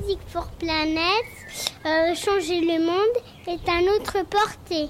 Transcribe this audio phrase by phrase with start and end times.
[0.00, 1.24] Music for Planet,
[1.84, 2.96] euh, changer le monde
[3.46, 4.88] est à notre portée.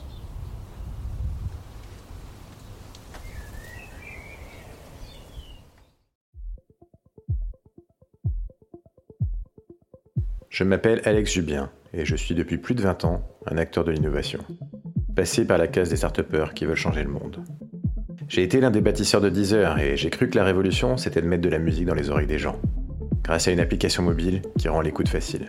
[10.48, 13.90] Je m'appelle Alex Jubien et je suis depuis plus de 20 ans un acteur de
[13.90, 14.40] l'innovation.
[15.16, 16.20] Passé par la case des start
[16.54, 17.42] qui veulent changer le monde.
[18.28, 21.26] J'ai été l'un des bâtisseurs de Deezer et j'ai cru que la révolution c'était de
[21.26, 22.60] mettre de la musique dans les oreilles des gens,
[23.22, 25.48] grâce à une application mobile qui rend l'écoute facile.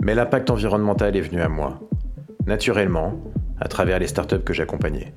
[0.00, 1.80] Mais l'impact environnemental est venu à moi,
[2.46, 3.20] naturellement,
[3.60, 5.14] à travers les startups que j'accompagnais.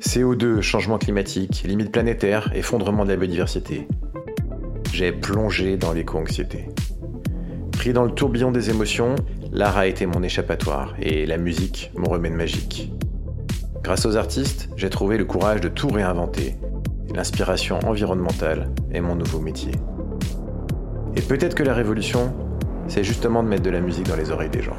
[0.00, 3.88] CO2, changement climatique, limites planétaires, effondrement de la biodiversité.
[4.92, 6.68] J'ai plongé dans l'éco-anxiété.
[7.72, 9.14] Pris dans le tourbillon des émotions,
[9.52, 12.92] l'art a été mon échappatoire et la musique mon remède magique.
[13.82, 16.56] Grâce aux artistes, j'ai trouvé le courage de tout réinventer.
[17.14, 19.72] L'inspiration environnementale est mon nouveau métier.
[21.16, 22.34] Et peut-être que la révolution,
[22.88, 24.76] c'est justement de mettre de la musique dans les oreilles des gens.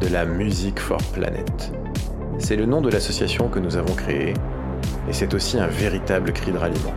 [0.00, 1.72] De la musique for planet.
[2.38, 4.32] C'est le nom de l'association que nous avons créée,
[5.08, 6.94] et c'est aussi un véritable cri de ralliement.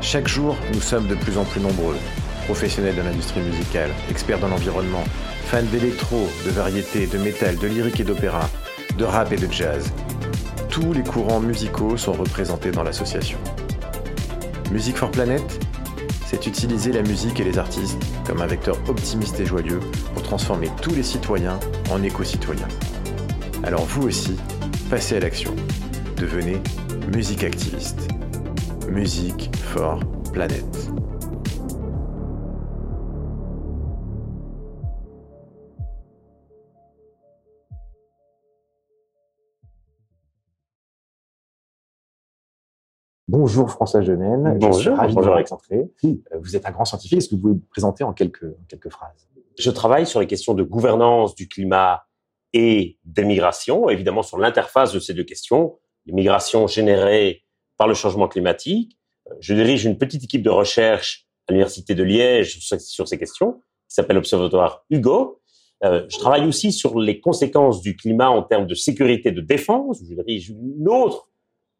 [0.00, 1.96] Chaque jour, nous sommes de plus en plus nombreux
[2.44, 5.02] professionnels de l'industrie musicale, experts dans l'environnement,
[5.46, 8.48] fans d'électro, de variété, de métal, de lyrique et d'opéra,
[8.96, 9.92] de rap et de jazz.
[10.70, 13.38] Tous les courants musicaux sont représentés dans l'association.
[14.70, 15.65] Music for Planet,
[16.26, 19.80] c'est utiliser la musique et les artistes comme un vecteur optimiste et joyeux
[20.12, 21.58] pour transformer tous les citoyens
[21.90, 22.68] en éco-citoyens.
[23.62, 24.36] Alors vous aussi,
[24.90, 25.54] passez à l'action.
[26.16, 26.60] Devenez
[27.14, 28.08] musique activiste.
[28.88, 30.00] Music for
[30.32, 30.85] Planet.
[43.38, 44.56] Bonjour François Genène.
[44.58, 45.30] Bonjour, je suis ravi bonjour.
[45.30, 45.82] de vous rencontrer.
[46.04, 47.18] Euh, Vous êtes un grand scientifique.
[47.18, 49.28] Est-ce que vous pouvez vous présenter en quelques, en quelques phrases?
[49.58, 52.06] Je travaille sur les questions de gouvernance du climat
[52.54, 57.42] et des migrations, évidemment sur l'interface de ces deux questions, les migrations générées
[57.76, 58.96] par le changement climatique.
[59.30, 63.52] Euh, Je dirige une petite équipe de recherche à l'Université de Liège sur ces questions,
[63.86, 65.42] qui s'appelle Observatoire Hugo.
[65.84, 69.98] Euh, je travaille aussi sur les conséquences du climat en termes de sécurité de défense.
[70.08, 71.28] Je dirige une autre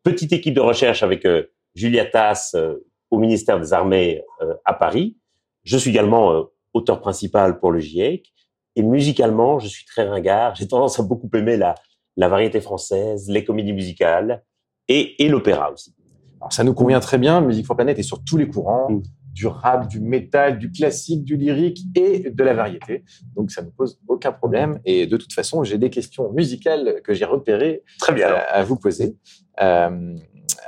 [0.07, 1.43] petite équipe de recherche avec euh,
[1.75, 5.17] Julia Tass euh, au ministère des Armées euh, à Paris.
[5.65, 8.33] Je suis également auteur principal pour le GIEC.
[8.77, 10.55] Et musicalement, je suis très ringard.
[10.55, 11.75] J'ai tendance à beaucoup aimer la,
[12.17, 14.45] la variété française, les comédies musicales
[14.87, 15.93] et, et l'opéra aussi.
[16.41, 17.41] Alors, ça nous convient très bien.
[17.41, 19.03] Music for Planet est sur tous les courants, Mm.
[19.39, 23.05] Du rap, du métal, du classique, du lyrique et de la variété.
[23.37, 24.73] Donc, ça ne pose aucun problème.
[24.85, 28.79] Et de toute façon, j'ai des questions musicales que j'ai repérées Très euh, à vous
[28.87, 29.09] poser.
[29.61, 30.17] Euh,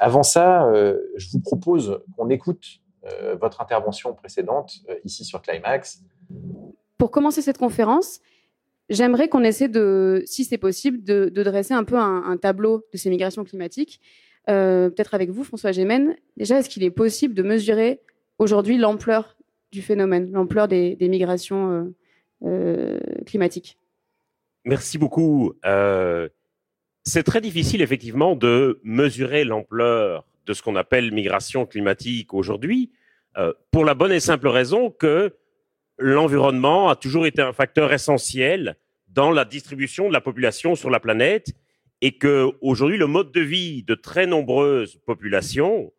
[0.09, 2.65] avant ça, euh, je vous propose qu'on écoute
[3.07, 6.03] euh, votre intervention précédente euh, ici sur Climax.
[6.99, 8.21] Pour commencer cette conférence,
[8.91, 12.85] j'aimerais qu'on essaie de, si c'est possible, de, de dresser un peu un, un tableau
[12.93, 14.01] de ces migrations climatiques.
[14.51, 16.17] Euh, Peut-être avec vous, François Gémen.
[16.37, 18.01] Déjà, est-ce qu'il est possible de mesurer
[18.39, 19.37] aujourd'hui l'ampleur
[19.73, 21.95] du phénomène, l'ampleur des, migrations euh,
[22.45, 23.77] euh, climatiques
[24.65, 25.55] Merci beaucoup.
[25.65, 26.29] Euh,
[27.05, 32.91] c'est très difficile effectivement de mesurer l'ampleur de ce qu'on appelle migration climatique aujourd'hui,
[33.71, 35.37] pour la bonne et simple raison que
[35.99, 38.77] l'environnement a toujours été un facteur essentiel
[39.09, 41.53] dans la distribution de la population sur la planète
[42.01, 45.93] et que aujourd'hui le mode de vie de très nombreuses populations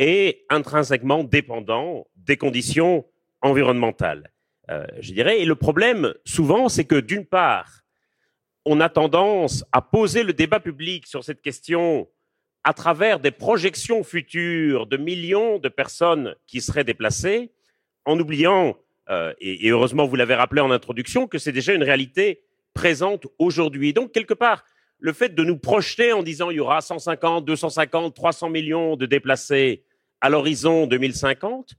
[0.00, 3.04] est intrinsèquement dépendant des conditions
[3.42, 4.32] environnementales.
[4.70, 5.40] Euh, je dirais.
[5.40, 7.82] Et le problème, souvent, c'est que d'une part,
[8.64, 12.08] on a tendance à poser le débat public sur cette question
[12.64, 17.52] à travers des projections futures de millions de personnes qui seraient déplacées,
[18.06, 18.76] en oubliant,
[19.10, 23.26] euh, et, et heureusement vous l'avez rappelé en introduction, que c'est déjà une réalité présente
[23.38, 23.92] aujourd'hui.
[23.92, 24.64] Donc, quelque part,
[24.98, 29.04] le fait de nous projeter en disant il y aura 150, 250, 300 millions de
[29.06, 29.84] déplacés
[30.20, 31.74] à l'horizon 2050,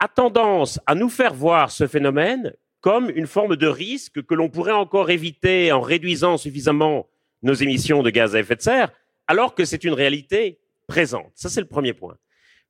[0.00, 4.48] a tendance à nous faire voir ce phénomène comme une forme de risque que l'on
[4.48, 7.08] pourrait encore éviter en réduisant suffisamment
[7.42, 8.92] nos émissions de gaz à effet de serre,
[9.26, 11.30] alors que c'est une réalité présente.
[11.34, 12.16] Ça, c'est le premier point.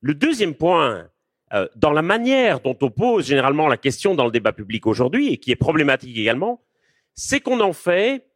[0.01, 1.09] Le deuxième point,
[1.53, 5.33] euh, dans la manière dont on pose généralement la question dans le débat public aujourd'hui,
[5.33, 6.63] et qui est problématique également,
[7.15, 8.27] c'est qu'on en fait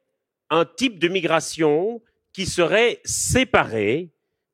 [0.51, 2.03] un type de migration
[2.33, 4.11] qui serait séparé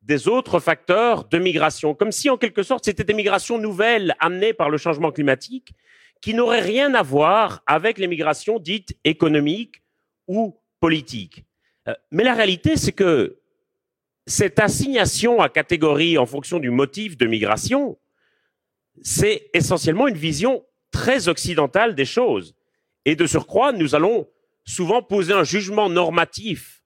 [0.09, 4.55] des autres facteurs de migration, comme si en quelque sorte c'était des migrations nouvelles amenées
[4.55, 5.75] par le changement climatique
[6.23, 9.83] qui n'auraient rien à voir avec les migrations dites économiques
[10.27, 11.45] ou politiques.
[11.87, 13.39] Euh, Mais la réalité, c'est que
[14.27, 17.99] cette assignation à catégorie en fonction du motif de migration,
[19.03, 22.55] c'est essentiellement une vision très occidentale des choses.
[23.05, 24.27] Et de surcroît, nous allons
[24.65, 26.78] souvent poser un jugement normatif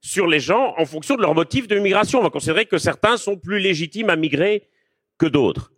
[0.00, 2.20] sur les gens en fonction de leurs motifs de migration.
[2.20, 4.68] On va considérer que certains sont plus légitimes à migrer
[5.18, 5.72] que d'autres.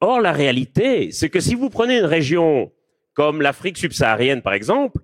[0.00, 2.72] Or, la réalité, c'est que si vous prenez une région
[3.14, 5.00] comme l'Afrique subsaharienne, par exemple,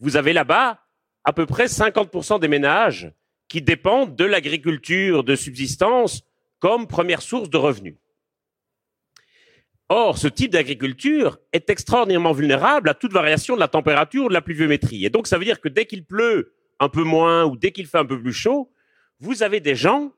[0.00, 0.80] vous avez là-bas
[1.24, 3.12] à peu près 50% des ménages
[3.48, 6.22] qui dépendent de l'agriculture de subsistance
[6.58, 7.96] comme première source de revenus.
[9.88, 14.32] Or, ce type d'agriculture est extraordinairement vulnérable à toute variation de la température ou de
[14.32, 15.04] la pluviométrie.
[15.04, 17.86] Et donc, ça veut dire que dès qu'il pleut un peu moins ou dès qu'il
[17.86, 18.70] fait un peu plus chaud,
[19.20, 20.12] vous avez des gens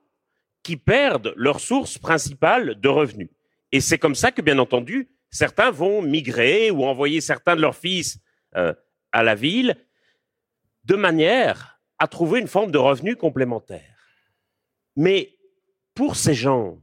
[0.62, 3.29] qui perdent leur source principale de revenus.
[3.71, 7.77] Et c'est comme ça que, bien entendu, certains vont migrer ou envoyer certains de leurs
[7.77, 8.19] fils
[8.56, 8.73] euh,
[9.12, 9.77] à la ville
[10.85, 13.95] de manière à trouver une forme de revenu complémentaire.
[14.97, 15.37] Mais
[15.95, 16.81] pour ces gens,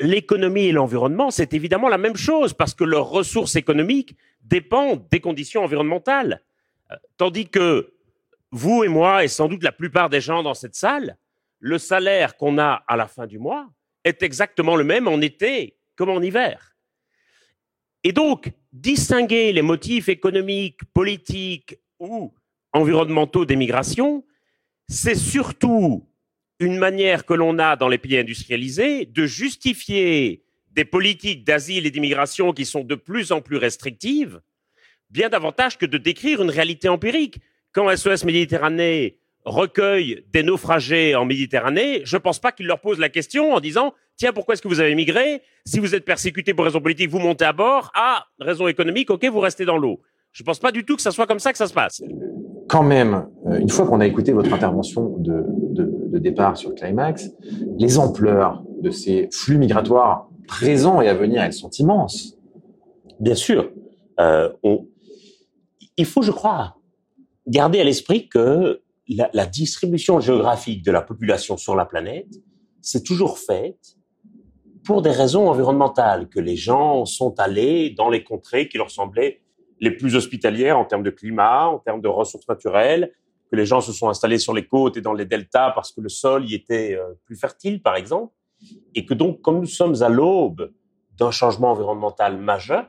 [0.00, 5.20] l'économie et l'environnement, c'est évidemment la même chose parce que leurs ressources économiques dépendent des
[5.20, 6.42] conditions environnementales.
[6.90, 7.94] Euh, tandis que
[8.52, 11.16] vous et moi, et sans doute la plupart des gens dans cette salle,
[11.58, 13.68] le salaire qu'on a à la fin du mois
[14.04, 16.76] est exactement le même en été comme en hiver.
[18.04, 22.34] Et donc, distinguer les motifs économiques, politiques ou
[22.72, 24.24] environnementaux des migrations,
[24.88, 26.06] c'est surtout
[26.58, 31.90] une manière que l'on a dans les pays industrialisés de justifier des politiques d'asile et
[31.90, 34.40] d'immigration qui sont de plus en plus restrictives,
[35.10, 37.38] bien davantage que de décrire une réalité empirique.
[37.72, 42.98] Quand SOS Méditerranée recueille des naufragés en Méditerranée, je ne pense pas qu'il leur pose
[42.98, 45.42] la question en disant Tiens, pourquoi est-ce que vous avez migré?
[45.64, 47.90] Si vous êtes persécuté pour raison politique, vous montez à bord.
[47.94, 50.00] Ah, raison économique, ok, vous restez dans l'eau.
[50.32, 52.02] Je ne pense pas du tout que ça soit comme ça que ça se passe
[52.72, 55.44] quand même, euh, une fois qu'on a écouté votre intervention de,
[55.74, 57.30] de, départ sur Climax,
[57.76, 62.38] les ampleurs de ces flux migratoires présents et à venir, elles sont immenses.
[63.20, 63.70] Bien sûr.
[64.20, 64.86] Euh, on...
[65.98, 66.76] Il faut, je crois,
[67.46, 72.34] garder à l'esprit que la, la, distribution géographique de la population sur la planète,
[72.80, 73.96] c'est toujours faite
[74.84, 79.40] pour des raisons environnementales, que les gens sont allés dans les contrées qui leur semblaient
[79.80, 83.12] les plus hospitalières en termes de climat, en termes de ressources naturelles,
[83.50, 86.00] que les gens se sont installés sur les côtes et dans les deltas parce que
[86.00, 88.32] le sol y était euh, plus fertile, par exemple,
[88.94, 90.72] et que donc, comme nous sommes à l'aube
[91.18, 92.86] d'un changement environnemental majeur,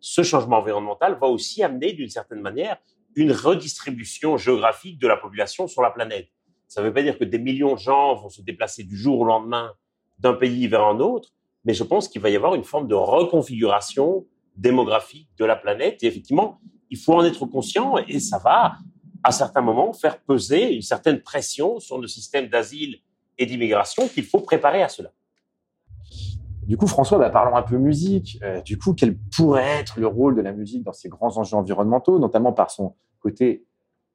[0.00, 2.78] ce changement environnemental va aussi amener, d'une certaine manière,
[3.16, 6.28] une redistribution géographique de la population sur la planète.
[6.68, 9.20] Ça ne veut pas dire que des millions de gens vont se déplacer du jour
[9.20, 9.72] au lendemain
[10.18, 11.30] d'un pays vers un autre,
[11.64, 14.26] mais je pense qu'il va y avoir une forme de reconfiguration
[14.56, 16.02] démographique de la planète.
[16.02, 16.60] Et effectivement,
[16.90, 18.76] il faut en être conscient et ça va,
[19.22, 23.00] à certains moments, faire peser une certaine pression sur le système d'asile
[23.38, 25.12] et d'immigration qu'il faut préparer à cela.
[26.68, 28.38] Du coup, François, bah, parlons un peu musique.
[28.42, 31.56] Euh, du coup, quel pourrait être le rôle de la musique dans ces grands enjeux
[31.56, 33.64] environnementaux, notamment par son côté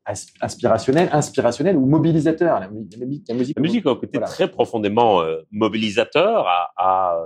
[0.05, 6.45] inspirationnel, inspirationnel ou mobilisateur La, musique, la musique, a un côté très profondément euh, mobilisateur,
[6.77, 7.17] à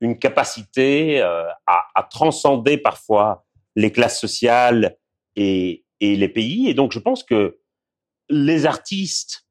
[0.00, 3.44] une capacité euh, à, à, transcender parfois
[3.76, 4.96] les classes sociales
[5.36, 6.68] et, et, les pays.
[6.68, 7.58] Et donc, je pense que
[8.30, 9.46] les artistes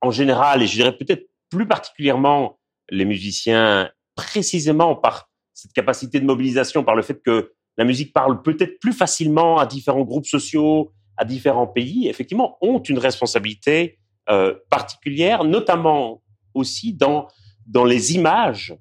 [0.00, 2.58] en général, et je dirais peut-être plus particulièrement
[2.88, 8.42] les musiciens, précisément par cette capacité de mobilisation, par le fait que la musique parle
[8.42, 14.54] peut-être plus facilement à différents groupes sociaux, à différents pays, effectivement, ont une responsabilité euh,
[14.70, 16.22] particulière, notamment
[16.54, 17.28] aussi dans,
[17.66, 18.76] dans les images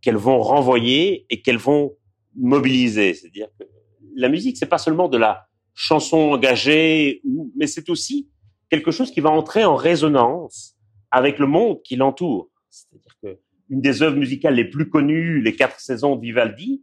[0.00, 1.92] qu'elles vont renvoyer et qu'elles vont
[2.36, 3.14] mobiliser.
[3.14, 3.64] C'est-à-dire que
[4.14, 7.22] la musique, c'est pas seulement de la chanson engagée,
[7.56, 8.28] mais c'est aussi
[8.70, 10.76] quelque chose qui va entrer en résonance
[11.10, 12.48] avec le monde qui l'entoure.
[13.70, 16.82] Une des œuvres musicales les plus connues, les quatre saisons de Vivaldi,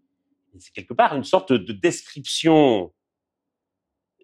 [0.57, 2.91] c'est quelque part une sorte de description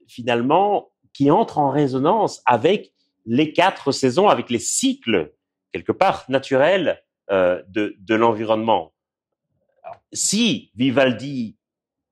[0.08, 2.94] finalement qui entre en résonance avec
[3.26, 5.34] les quatre saisons, avec les cycles
[5.72, 8.94] quelque part naturels euh, de, de l'environnement.
[10.14, 11.58] Si Vivaldi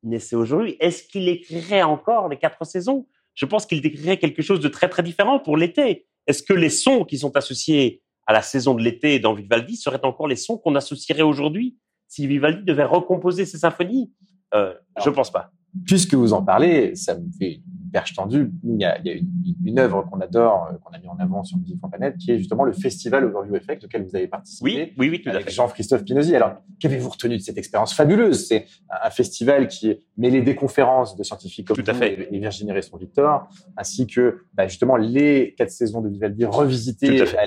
[0.03, 3.07] naissait aujourd'hui, est-ce qu'il écrirait encore les quatre saisons?
[3.33, 6.05] Je pense qu'il décrirait quelque chose de très très différent pour l'été.
[6.27, 10.03] Est-ce que les sons qui sont associés à la saison de l'été dans Vivaldi seraient
[10.03, 11.77] encore les sons qu'on associerait aujourd'hui
[12.07, 14.11] si Vivaldi devait recomposer ses symphonies
[14.53, 15.51] euh, Je pense pas.
[15.85, 17.61] Puisque vous en parlez, ça me fait
[17.95, 18.51] perche tendue.
[18.65, 19.29] Il y a, il y a une,
[19.63, 22.37] une, œuvre qu'on adore, euh, qu'on a mis en avant sur Musique Planète, qui est
[22.37, 24.65] justement le festival Overview Effect auquel vous avez participé.
[24.65, 26.35] Oui, oui, oui, tout avec Jean-Christophe Pinozy.
[26.35, 28.47] Alors, qu'avez-vous retenu de cette expérience fabuleuse?
[28.47, 32.27] C'est un festival qui mêlait des conférences de scientifiques comme tout à fait.
[32.29, 33.47] et Virginie Resson-Victor,
[33.77, 37.45] ainsi que bah, justement les quatre saisons de Vivaldi revisitées à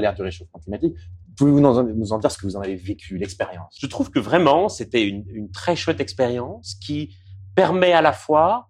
[0.00, 0.94] l'ère du réchauffement climatique
[1.36, 3.76] Pouvez-vous nous en, nous en dire ce que vous en avez vécu, l'expérience?
[3.78, 7.14] Je trouve que vraiment, c'était une, une très chouette expérience qui
[7.56, 8.68] permet à la fois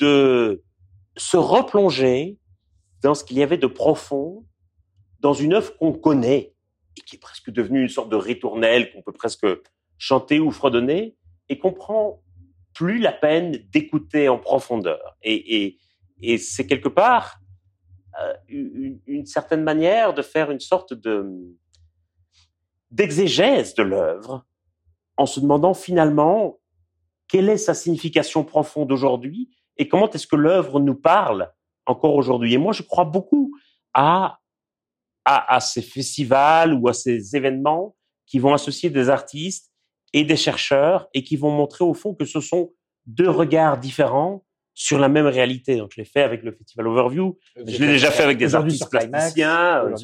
[0.00, 0.62] de
[1.16, 2.38] se replonger
[3.02, 4.44] dans ce qu'il y avait de profond
[5.20, 6.54] dans une œuvre qu'on connaît
[6.96, 9.46] et qui est presque devenue une sorte de ritournelle qu'on peut presque
[9.98, 11.16] chanter ou fredonner
[11.48, 12.22] et qu'on prend
[12.74, 15.16] plus la peine d'écouter en profondeur.
[15.22, 15.78] Et,
[16.38, 17.38] c'est quelque part
[18.20, 21.26] euh, une, une, certaine manière de faire une sorte de
[22.90, 24.46] d'exégèse de l'œuvre
[25.16, 26.60] en se demandant finalement
[27.28, 31.52] quelle est sa signification profonde aujourd'hui et comment est-ce que l'œuvre nous parle
[31.86, 32.54] encore aujourd'hui?
[32.54, 33.52] Et moi, je crois beaucoup
[33.92, 34.38] à,
[35.24, 39.70] à, à ces festivals ou à ces événements qui vont associer des artistes
[40.12, 42.72] et des chercheurs et qui vont montrer au fond que ce sont
[43.06, 45.76] deux regards différents sur la même réalité.
[45.76, 47.38] Donc, je l'ai fait avec le festival Overview.
[47.56, 49.84] Je l'ai déjà fait avec des artistes plasticiens.
[49.84, 49.94] Euh,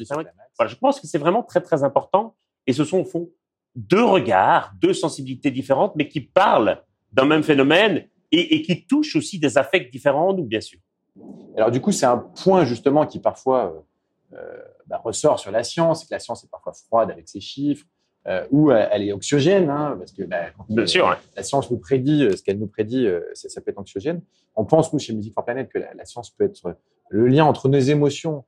[0.57, 2.35] voilà, je pense que c'est vraiment très, très important.
[2.67, 3.29] Et ce sont, au fond,
[3.75, 9.15] deux regards, deux sensibilités différentes, mais qui parlent d'un même phénomène et, et, qui touchent
[9.15, 10.79] aussi des affects différents, nous, bien sûr.
[11.57, 13.85] Alors, du coup, c'est un point, justement, qui parfois
[14.33, 14.57] euh, euh,
[14.87, 17.85] bah, ressort sur la science, que la science est parfois froide avec ses chiffres,
[18.27, 21.77] euh, ou elle est anxiogène, hein, parce que bah, quand Bien sûr, la science nous
[21.77, 24.21] prédit ce qu'elle nous prédit, ça, ça, peut être anxiogène.
[24.55, 26.77] On pense nous chez Musique for Planet que la, la, science peut être
[27.09, 28.45] le lien entre nos émotions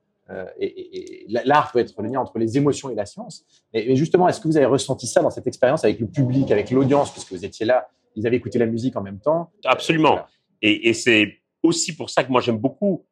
[0.58, 3.44] et, et, et l'art peut être le lien entre les émotions et la science.
[3.74, 6.50] Mais, mais justement, est-ce que vous avez ressenti ça dans cette expérience avec le public,
[6.52, 10.10] avec l'audience, puisque vous étiez là, ils avaient écouté la musique en même temps Absolument.
[10.10, 10.28] Voilà.
[10.62, 13.06] Et, et c'est aussi pour ça que moi j'aime beaucoup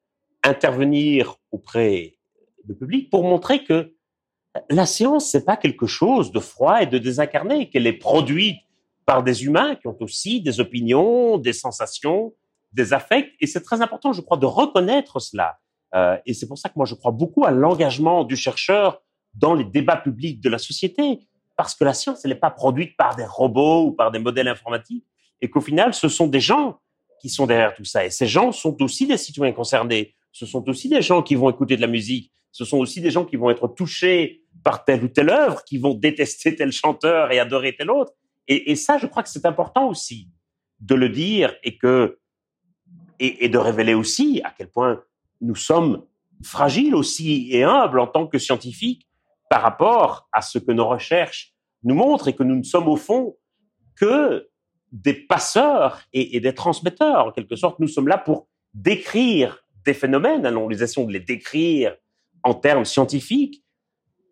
[0.44, 2.14] intervenir auprès
[2.64, 3.94] du public pour montrer que
[4.71, 8.59] la science, c'est pas quelque chose de froid et de désincarné, qu'elle est produite
[9.06, 12.35] par des humains qui ont aussi des opinions, des sensations,
[12.73, 13.32] des affects.
[13.40, 15.59] Et c'est très important, je crois, de reconnaître cela.
[15.94, 19.02] Euh, et c'est pour ça que moi, je crois beaucoup à l'engagement du chercheur
[19.35, 21.21] dans les débats publics de la société,
[21.56, 24.49] parce que la science, elle n'est pas produite par des robots ou par des modèles
[24.49, 25.04] informatiques,
[25.40, 26.80] et qu'au final, ce sont des gens
[27.21, 28.04] qui sont derrière tout ça.
[28.04, 30.14] Et ces gens sont aussi des citoyens concernés.
[30.32, 32.32] Ce sont aussi des gens qui vont écouter de la musique.
[32.50, 35.78] Ce sont aussi des gens qui vont être touchés par telle ou telle œuvre, qui
[35.78, 38.12] vont détester tel chanteur et adorer tel autre.
[38.49, 40.28] Et, ça, je crois que c'est important aussi
[40.80, 42.18] de le dire et que
[43.21, 45.00] et, et, de révéler aussi à quel point
[45.40, 46.04] nous sommes
[46.42, 49.06] fragiles aussi et humbles en tant que scientifiques
[49.52, 52.97] par rapport à ce que nos recherches nous montrent et que nous ne sommes au
[52.97, 53.37] fond
[53.97, 54.49] que
[54.92, 57.26] des passeurs et, des transmetteurs.
[57.26, 60.49] En quelque sorte, nous sommes là pour décrire des phénomènes.
[60.49, 61.94] Nous essayons de les décrire
[62.42, 63.62] en termes scientifiques,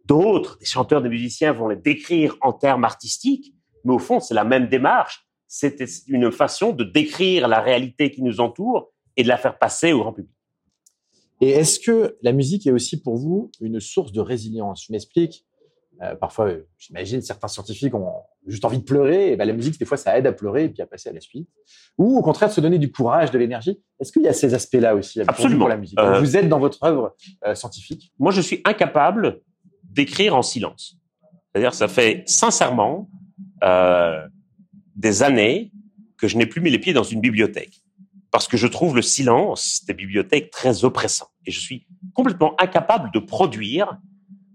[0.07, 3.53] d'autres, des chanteurs, des musiciens vont les décrire en termes artistiques,
[3.85, 5.29] mais au fond, c'est la même démarche.
[5.47, 9.93] C'est une façon de décrire la réalité qui nous entoure et de la faire passer
[9.93, 10.40] au grand public.
[11.41, 14.85] Et est-ce que la musique est aussi pour vous une source de résilience?
[14.87, 15.47] Je m'explique.
[16.03, 18.13] Euh, parfois, j'imagine certains scientifiques ont
[18.47, 19.33] juste envie de pleurer.
[19.33, 21.13] Et ben, la musique, des fois, ça aide à pleurer et puis à passer à
[21.13, 21.49] la suite.
[21.99, 23.79] Ou au contraire, de se donner du courage, de l'énergie.
[23.99, 25.61] Est-ce qu'il y a ces aspects-là aussi Absolument.
[25.61, 25.99] pour la musique?
[25.99, 26.21] Euh...
[26.21, 27.17] Vous êtes dans votre œuvre
[27.47, 28.13] euh, scientifique?
[28.19, 29.41] Moi, je suis incapable
[29.85, 30.97] d'écrire en silence.
[31.53, 33.11] C'est-à-dire, ça fait sincèrement
[33.65, 34.27] euh,
[34.97, 35.73] des années
[36.17, 37.83] que je n'ai plus mis les pieds dans une bibliothèque
[38.31, 43.11] parce que je trouve le silence des bibliothèques très oppressant et je suis complètement incapable
[43.13, 43.99] de produire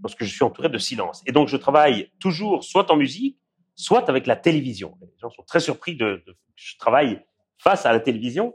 [0.02, 1.24] lorsque je suis entouré de silence.
[1.26, 3.38] Et donc, je travaille toujours soit en musique,
[3.76, 4.98] soit avec la télévision.
[5.02, 7.20] Les gens sont très surpris de, de je travaille
[7.58, 8.54] face à la télévision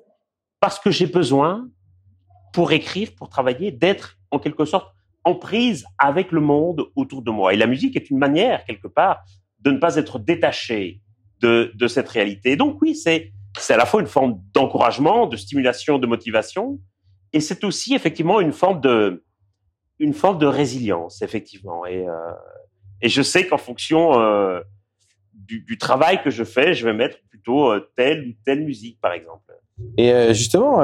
[0.60, 1.68] parce que j'ai besoin,
[2.52, 7.30] pour écrire, pour travailler, d'être en quelque sorte en prise avec le monde autour de
[7.30, 7.52] moi.
[7.52, 9.20] Et la musique est une manière, quelque part,
[9.60, 11.00] de ne pas être détaché
[11.40, 12.56] de, de cette réalité.
[12.56, 16.80] Donc oui, c'est c'est à la fois une forme d'encouragement, de stimulation, de motivation,
[17.32, 19.24] et c'est aussi effectivement une forme de
[19.98, 21.84] une forme de résilience, effectivement.
[21.84, 22.32] Et, euh,
[23.02, 24.60] et je sais qu'en fonction euh,
[25.34, 28.98] du, du, travail que je fais, je vais mettre plutôt euh, telle ou telle musique,
[28.98, 29.52] par exemple.
[29.98, 30.82] Et justement,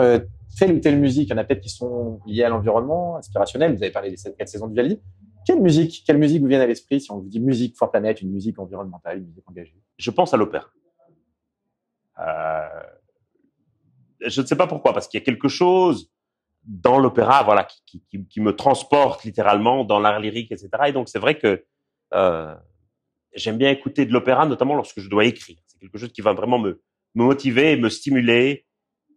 [0.58, 3.74] telle ou telle musique, il y en a peut-être qui sont liées à l'environnement, inspirationnelles.
[3.74, 5.00] Vous avez parlé des quatre saisons du Viali.
[5.46, 8.22] Quelle musique, quelle musique vous vient à l'esprit si on vous dit musique for planète,
[8.22, 9.76] une musique environnementale, une musique engagée?
[9.98, 10.66] Je pense à l'opéra.
[12.18, 12.82] Euh,
[14.20, 16.10] je ne sais pas pourquoi, parce qu'il y a quelque chose
[16.64, 20.70] dans l'opéra, voilà, qui, qui, qui, me transporte littéralement dans l'art lyrique, etc.
[20.86, 21.64] Et donc c'est vrai que
[22.14, 22.54] euh,
[23.34, 25.58] j'aime bien écouter de l'opéra, notamment lorsque je dois écrire.
[25.66, 26.82] C'est quelque chose qui va vraiment me,
[27.14, 28.66] me motiver et me stimuler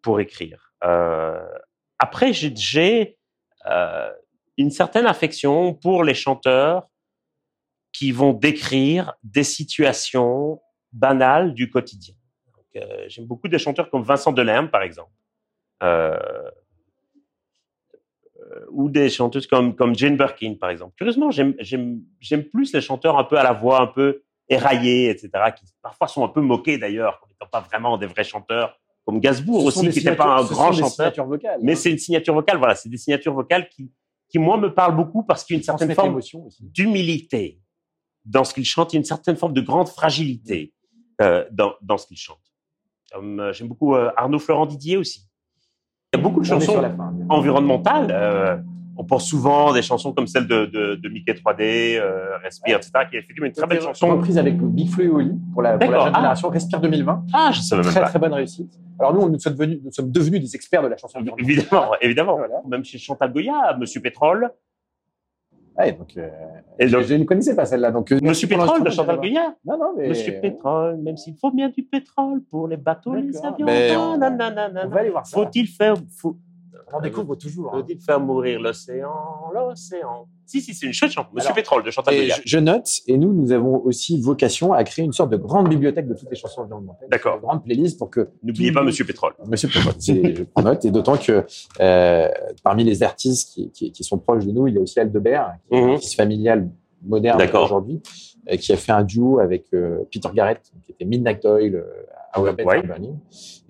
[0.04, 0.74] pour écrire.
[0.84, 1.44] Euh,
[1.98, 3.18] après, j'ai
[3.66, 4.12] euh,
[4.58, 6.88] une certaine affection pour les chanteurs
[7.92, 12.16] qui vont décrire des situations banales du quotidien.
[12.80, 15.12] Euh, j'aime beaucoup des chanteurs comme Vincent Delerme, par exemple.
[15.84, 16.18] Euh,
[18.72, 20.94] ou des chanteuses comme, comme Jane Birkin, par exemple.
[20.98, 21.96] Curieusement, j'aime,
[22.52, 26.24] plus les chanteurs un peu à la voix un peu éraillée, etc., qui parfois sont
[26.24, 29.98] un peu moqués d'ailleurs, comme n'étant pas vraiment des vrais chanteurs, comme Gainsbourg aussi, qui
[29.98, 31.14] n'était pas un grand chanteur.
[31.26, 31.76] Vocales, mais hein.
[31.76, 33.92] c'est une signature vocale, voilà, c'est des signatures vocales qui,
[34.30, 36.20] qui moi me parlent beaucoup parce qu'il y a une certaine forme
[36.62, 37.60] d'humilité
[38.26, 40.74] dans ce qu'il chante, il y a une certaine forme de grande fragilité
[41.22, 42.40] euh, dans, dans ce qu'il chante.
[43.16, 45.28] Euh, j'aime beaucoup euh, Arnaud Florent Didier aussi.
[46.14, 46.82] Il y a beaucoup de chansons
[47.30, 48.08] environnementales.
[48.12, 48.58] Euh,
[48.98, 52.92] on pense souvent des chansons comme celle de, de, de Mickey 3D, euh, Respire, etc.,
[53.10, 54.10] qui est effectivement une très belle chanson.
[54.10, 56.18] reprise avec Big Flo et Oli pour la, pour la jeune ah.
[56.18, 57.26] génération Respire 2020.
[57.34, 58.10] Ah, je savais même très, pas.
[58.10, 58.78] Très bonne réussite.
[59.00, 61.50] Alors nous, nous sommes, devenus, nous sommes devenus des experts de la chanson environnementale.
[61.50, 62.36] Évidemment, évidemment.
[62.36, 62.56] Voilà.
[62.68, 64.52] Même chez Chantal Goya, Monsieur Pétrole.
[65.80, 66.30] Ouais, donc, euh,
[66.78, 67.92] et donc, je ne connaissais pas celle-là.
[67.92, 69.56] Donc, euh, Monsieur Pétrole de Chantal Goya.
[69.66, 70.10] Non, non, mais.
[70.10, 73.66] Monsieur Pétrole, même s'il faut bien du pétrole pour les bateaux, les avions.
[73.66, 75.24] On.
[75.24, 75.96] Faut-il faire.
[76.18, 76.38] Faut,
[76.94, 77.76] on découvre toujours.
[77.76, 77.86] Hein.
[78.06, 81.30] faire mourir l'océan, l'océan Si, si, c'est une chouette chanson.
[81.34, 82.36] Monsieur Alors, Pétrole de Chantal Goya.
[82.38, 85.70] Je, je, note, et nous, nous avons aussi vocation à créer une sorte de grande
[85.70, 87.10] bibliothèque de toutes les chansons environnementales.
[87.10, 87.36] D'accord.
[87.36, 88.30] Une grande playlist pour que.
[88.44, 89.34] N'oubliez pas Monsieur Pétrole.
[89.48, 89.94] Monsieur Pétrole.
[90.00, 91.46] je prends note, et d'autant que
[91.80, 92.28] euh,
[92.64, 95.54] parmi les artistes qui, qui, qui, sont proches de nous, il y a aussi Aldebert,
[95.70, 96.70] qui est un artiste familial
[97.04, 98.02] moderne aujourd'hui,
[98.52, 101.84] euh, qui a fait un duo avec euh, Peter Garrett, qui était Midnight Oil
[102.32, 102.82] à Ouais, Webber ouais.
[102.84, 103.20] Burning,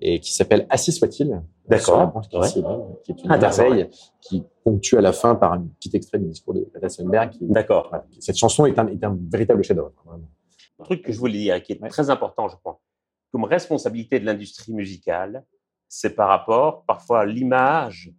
[0.01, 1.41] et qui s'appelle Assis soit-il.
[1.67, 1.99] D'accord.
[1.99, 2.27] La branche
[3.03, 3.89] qui est une Intéressant, merveille,
[4.21, 7.31] qui ponctue à la fin par un petit extrait du discours de Greta Thunberg.
[7.41, 7.87] D'accord.
[7.89, 8.05] voilà.
[8.19, 9.91] Cette chanson est un, est un véritable chef-d'œuvre.
[10.05, 10.27] vraiment.
[10.79, 11.89] Un truc que je voulais dire, qui est Ouais.
[11.89, 12.79] très important, je crois,
[13.31, 15.43] comme responsabilité de l'industrie musicale,
[15.87, 18.11] c'est par rapport parfois à l'image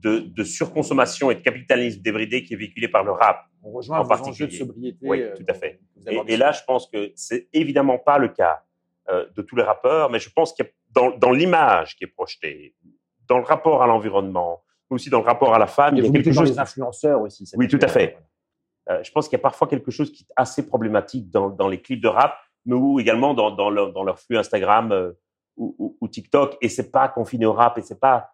[0.00, 3.44] de, de surconsommation et de capitalisme débridé qui est véhiculé par le rap.
[3.62, 4.48] On rejoint En particulier.
[4.48, 4.98] de sobriété.
[5.02, 5.80] Oui, euh, tout à fait.
[6.08, 8.62] Et, et là, je pense que c'est évidemment pas le cas
[9.10, 12.04] euh, de tous les rappeurs, mais je pense qu'il y a dans, dans l'image qui
[12.04, 12.74] est projetée,
[13.28, 16.04] dans le rapport à l'environnement, mais aussi dans le rapport à la femme, Et il
[16.04, 16.50] y a quelque mettez dans chose.
[16.52, 17.50] les influenceurs aussi.
[17.56, 18.18] Oui, tout à fait.
[18.90, 21.68] Euh, je pense qu'il y a parfois quelque chose qui est assez problématique dans, dans
[21.68, 25.12] les clips de rap, mais ou également dans, dans, leur, dans leur flux Instagram euh,
[25.56, 26.56] ou, ou, ou TikTok.
[26.60, 28.28] Et c'est pas confiné au rap, et c'est pas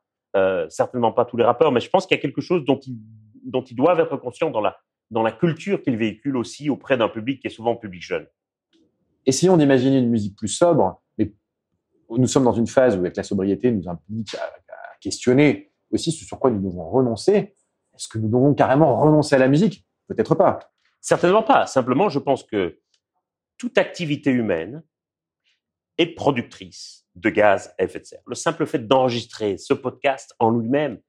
[0.69, 2.97] certainement pas tous les rappeurs, mais je pense qu'il y a quelque chose dont ils,
[3.45, 4.79] dont ils doivent être conscients dans la,
[5.11, 8.27] dans la culture qu'ils véhiculent aussi auprès d'un public qui est souvent public jeune.
[9.27, 11.33] Essayons d'imaginer une musique plus sobre, mais
[12.11, 16.13] nous sommes dans une phase où, avec la sobriété, nous implique à, à questionner aussi
[16.13, 17.55] ce sur quoi nous devons renoncer.
[17.95, 19.87] Est-ce que nous devons carrément renoncer à la musique?
[20.07, 20.59] Peut-être pas.
[21.01, 21.67] Certainement pas.
[21.67, 22.79] Simplement, je pense que
[23.57, 24.83] toute activité humaine
[25.99, 28.23] est productrice de gaz à effet de serre.
[28.27, 31.01] Le simple fait d'enregistrer ce podcast en lui-même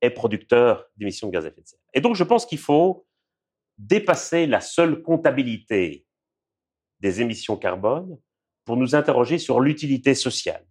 [0.00, 1.80] est producteur d'émissions de gaz à effet de serre.
[1.94, 3.06] Et donc, je pense qu'il faut
[3.76, 6.05] dépasser la seule comptabilité
[7.00, 8.18] des émissions carbone
[8.64, 10.66] pour nous interroger sur l'utilité sociale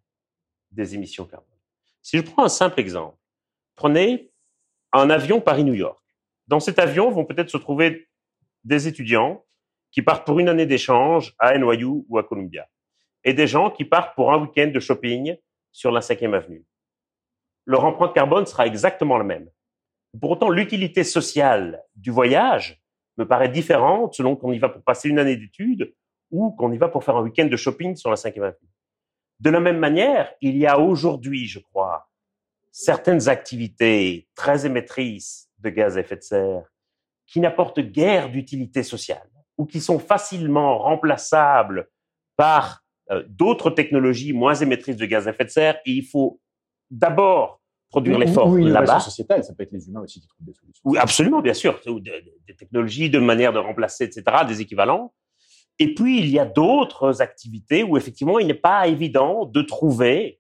[0.72, 1.58] des émissions carbone.
[2.02, 3.18] Si je prends un simple exemple,
[3.76, 4.32] prenez
[4.92, 6.04] un avion Paris-New York.
[6.48, 8.10] Dans cet avion vont peut-être se trouver
[8.64, 9.44] des étudiants
[9.92, 12.68] qui partent pour une année d'échange à NYU ou à Columbia,
[13.24, 15.36] et des gens qui partent pour un week-end de shopping
[15.72, 16.66] sur la 5e avenue.
[17.66, 19.50] Leur empreinte carbone sera exactement la même.
[20.20, 22.82] Pour autant, l'utilité sociale du voyage
[23.18, 25.94] me paraît différente selon qu'on y va pour passer une année d'études
[26.32, 28.70] ou qu'on y va pour faire un week-end de shopping sur la 5e avenue.
[29.40, 32.10] De la même manière, il y a aujourd'hui, je crois,
[32.72, 36.64] certaines activités très émettrices de gaz à effet de serre
[37.28, 41.90] qui n'apportent guère d'utilité sociale ou qui sont facilement remplaçables
[42.36, 45.78] par euh, d'autres technologies moins émettrices de gaz à effet de serre.
[45.86, 46.42] Et il faut
[46.90, 48.68] d'abord produire l'effort Ou là-bas.
[48.68, 50.82] l'innovation sociétale, ça peut être les humains aussi qui trouvent des solutions.
[50.84, 51.80] Oui, absolument, bien sûr.
[51.86, 55.14] Des technologies de manière de remplacer, etc., des équivalents.
[55.80, 60.40] Et puis, il y a d'autres activités où, effectivement, il n'est pas évident de trouver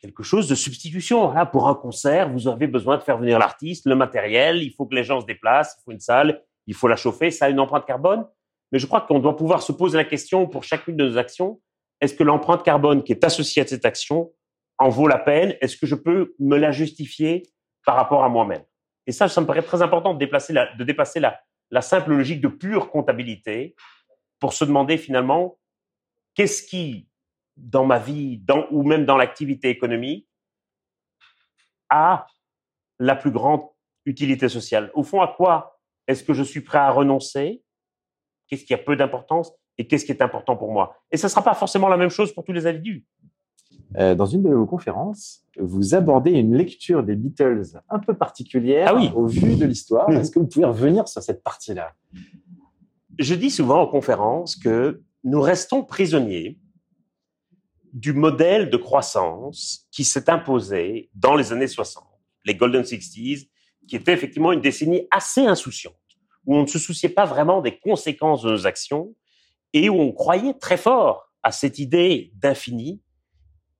[0.00, 1.32] quelque chose de substitution.
[1.32, 4.86] Là, pour un concert, vous avez besoin de faire venir l'artiste, le matériel, il faut
[4.86, 7.48] que les gens se déplacent, il faut une salle, il faut la chauffer, ça a
[7.48, 8.26] une empreinte carbone.
[8.72, 11.60] Mais je crois qu'on doit pouvoir se poser la question pour chacune de nos actions,
[12.00, 14.32] est-ce que l'empreinte carbone qui est associée à cette action
[14.78, 15.56] en vaut la peine?
[15.60, 17.44] Est-ce que je peux me la justifier
[17.86, 18.62] par rapport à moi-même?
[19.06, 22.10] Et ça, ça me paraît très important de, déplacer la, de dépasser la, la simple
[22.10, 23.74] logique de pure comptabilité
[24.38, 25.58] pour se demander finalement
[26.34, 27.08] qu'est-ce qui,
[27.56, 30.28] dans ma vie, dans, ou même dans l'activité économique,
[31.88, 32.26] a
[32.98, 33.62] la plus grande
[34.04, 34.90] utilité sociale?
[34.94, 37.62] Au fond, à quoi est-ce que je suis prêt à renoncer?
[38.48, 40.96] Qu'est-ce qui a peu d'importance et qu'est-ce qui est important pour moi?
[41.10, 43.04] Et ça ne sera pas forcément la même chose pour tous les individus.
[43.98, 48.88] Euh, dans une de vos conférences, vous abordez une lecture des Beatles un peu particulière
[48.90, 49.10] Ah oui.
[49.14, 50.10] au vu de l'histoire.
[50.10, 50.18] Mhm.
[50.18, 51.94] Est-ce que vous pouvez revenir sur cette partie-là?
[53.18, 56.58] Je dis souvent en conférence que nous restons prisonniers
[57.94, 62.04] du modèle de croissance qui s'est imposé dans les années 60.
[62.44, 63.48] les Golden Sixties,
[63.88, 65.94] qui était effectivement une décennie assez insouciante,
[66.44, 69.14] où on ne se souciait pas vraiment des conséquences de nos actions
[69.72, 73.00] et où on croyait très fort à cette idée d'infini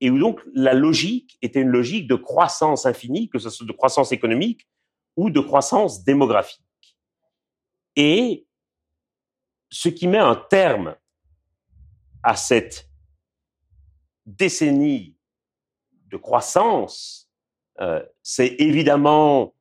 [0.01, 3.73] et où donc la logique était une logique de croissance infinie, que ce soit de
[3.73, 4.69] croissance économique
[5.17, 6.63] ou de croissance démographique.
[7.97, 8.47] Et
[9.71, 10.97] ce qui met un terme
[12.23, 12.91] à cette
[14.27, 15.17] décennie
[16.11, 17.31] de croissance,
[17.81, 19.55] euh, c'est évidemment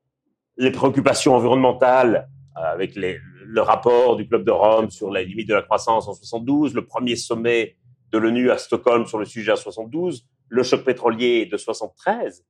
[0.57, 5.53] les préoccupations environnementales euh, avec le rapport du Club de Rome sur la limite de
[5.53, 7.77] la croissance en 72, le premier sommet
[8.15, 12.45] de l'ONU à Stockholm sur le sujet en 72, le choc pétrolier de 73.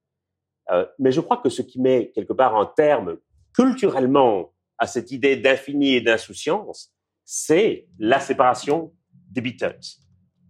[0.71, 3.17] Euh, mais je crois que ce qui met quelque part un terme
[3.55, 8.93] culturellement à cette idée d'infini et d'insouciance, c'est la séparation
[9.31, 9.79] des Beatles.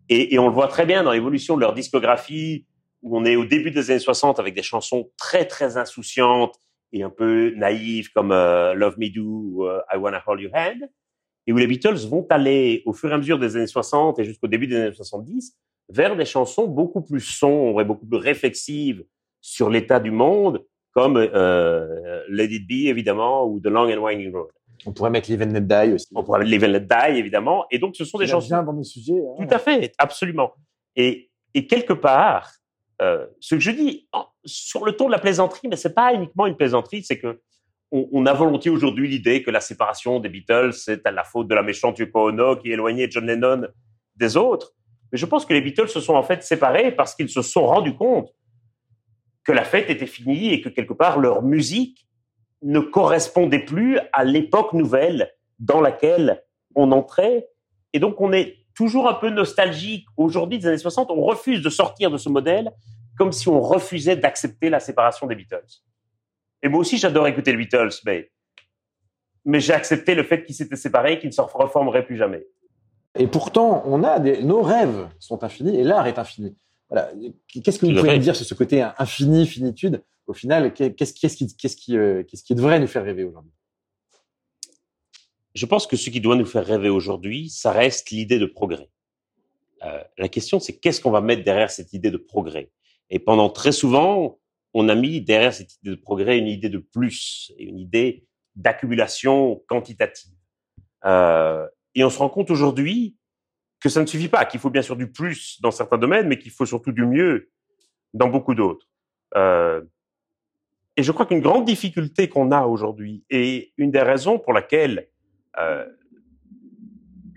[0.10, 2.68] Et, on le voit très bien dans l'évolution de leur discographie,
[3.02, 6.60] où on est au début des années 60 avec des chansons très très insouciantes
[6.92, 10.54] et un peu naïves comme euh, Love Me Do ou euh, I Wanna Hold Your
[10.54, 10.90] Hand,
[11.48, 14.24] et où les Beatles vont aller au fur et à mesure des années 60 et
[14.24, 15.56] jusqu'au début des années 70
[15.90, 19.06] vers des chansons beaucoup plus sombres et beaucoup plus réflexives
[19.42, 24.34] sur l'état du monde, comme euh, Let It Be évidemment ou The Long and Winding
[24.34, 24.48] Road.
[24.88, 26.08] On pourrait mettre Live and Let Die aussi.
[26.16, 27.66] On pourrait mettre Live and Let Die évidemment.
[27.70, 29.14] Et donc ce sont des chansons bien dans nos sujets.
[29.14, 29.46] Hein.
[29.46, 30.54] Tout à fait, absolument.
[30.96, 32.52] Et, et quelque part,
[33.02, 34.08] euh, ce que je dis
[34.46, 37.42] sur le ton de la plaisanterie, mais c'est pas uniquement une plaisanterie, c'est que
[37.92, 41.56] on, a volontiers aujourd'hui l'idée que la séparation des Beatles c'est à la faute de
[41.56, 43.68] la méchante Yoko Ono qui éloignait John Lennon
[44.16, 44.74] des autres.
[45.12, 47.66] Mais je pense que les Beatles se sont en fait séparés parce qu'ils se sont
[47.66, 48.30] rendus compte
[49.44, 52.08] que la fête était finie et que quelque part leur musique
[52.64, 56.44] ne correspondait plus à l'époque nouvelle dans laquelle
[56.76, 57.48] on entrait.
[57.94, 61.12] Et donc on est toujours un peu nostalgique aujourd'hui des années 60.
[61.12, 62.72] On refuse de sortir de ce modèle
[63.18, 65.82] comme si on refusait d'accepter la séparation des Beatles.
[66.66, 68.32] Et moi aussi, j'adore écouter les Beatles, mais,
[69.46, 72.48] mais j'ai accepté le fait qu'ils s'étaient séparés et qu'ils ne se reformeraient plus jamais.
[73.14, 76.58] Et pourtant, on a des, nos rêves sont infinis et l'art est infini.
[76.90, 77.12] Voilà.
[77.48, 80.04] Qu'est-ce que vous pouvez me dire sur ce côté infini, finitude?
[80.26, 83.52] Au final, qu'est-ce qui, qu'est-ce qui, euh, qu'est-ce qui devrait nous faire rêver aujourd'hui?
[85.54, 88.90] Je pense que ce qui doit nous faire rêver aujourd'hui, ça reste l'idée de progrès.
[89.84, 92.72] Euh, la question, c'est qu'est-ce qu'on va mettre derrière cette idée de progrès?
[93.12, 94.40] Et pendant très souvent,
[94.78, 99.64] on a mis derrière cette idée de progrès une idée de plus, une idée d'accumulation
[99.68, 100.34] quantitative.
[101.06, 103.16] Euh, et on se rend compte aujourd'hui
[103.80, 106.38] que ça ne suffit pas, qu'il faut bien sûr du plus dans certains domaines, mais
[106.38, 107.50] qu'il faut surtout du mieux
[108.14, 108.86] dans beaucoup d'autres.
[109.38, 109.82] Euh,
[110.98, 115.08] et je crois qu'une grande difficulté qu'on a aujourd'hui, et une des raisons pour laquelle
[115.58, 115.86] euh,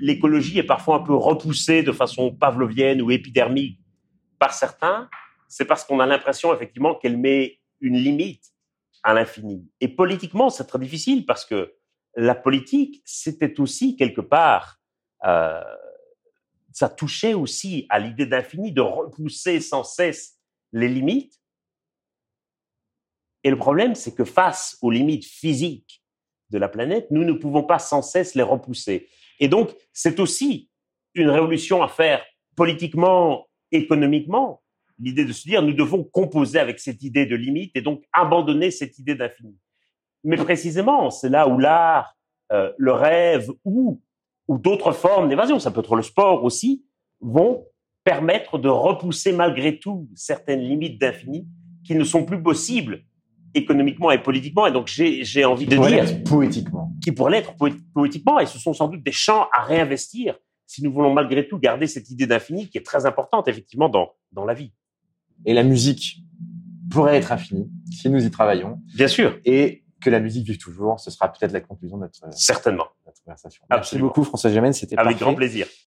[0.01, 3.81] l'écologie est parfois un peu repoussée de façon pavlovienne ou épidermique
[4.41, 5.09] par certains,
[5.49, 8.53] c'est parce qu'on a l'impression effectivement qu'elle met une limite
[9.03, 9.67] à l'infini.
[9.81, 11.75] Et politiquement, c'est très difficile parce que
[12.15, 14.81] la politique, c'était aussi quelque part,
[15.25, 15.63] euh,
[16.73, 20.39] ça touchait aussi à l'idée d'infini, de repousser sans cesse
[20.73, 21.41] les limites.
[23.45, 26.03] Et le problème, c'est que face aux limites physiques
[26.51, 29.09] de la planète, nous ne pouvons pas sans cesse les repousser.
[29.41, 30.71] Et donc, c'est aussi
[31.15, 32.25] une révolution à faire
[32.57, 34.63] politiquement, économiquement,
[34.99, 38.71] l'idée de se dire, nous devons composer avec cette idée de limite et donc abandonner
[38.71, 39.57] cette idée d'infini.
[40.25, 42.17] Mais précisément, c'est là où l'art,
[42.53, 44.01] euh, le rêve ou,
[44.49, 46.85] ou d'autres formes d'évasion, ça peut être le sport aussi,
[47.21, 47.67] vont
[48.05, 51.47] permettre de repousser malgré tout certaines limites d'infini
[51.85, 53.05] qui ne sont plus possibles
[53.55, 54.67] économiquement et politiquement.
[54.67, 56.25] Et donc, j'ai envie de dire...
[56.25, 56.93] poétiquement.
[57.03, 57.55] Qui pourraient l'être
[57.95, 58.39] poétiquement.
[58.41, 61.87] Et ce sont sans doute des champs à réinvestir si nous voulons malgré tout garder
[61.87, 64.73] cette idée d'infini qui est très importante, effectivement, dans, dans la vie.
[65.45, 66.23] Et la musique
[66.91, 68.81] pourrait être infinie si nous y travaillons.
[68.95, 69.39] Bien sûr.
[69.45, 72.87] Et que la musique vive toujours, ce sera peut-être la conclusion de notre, Certainement.
[73.07, 73.65] Notre conversation.
[73.69, 74.73] Merci beaucoup, François Gemène.
[74.73, 75.67] C'était Avec grand plaisir.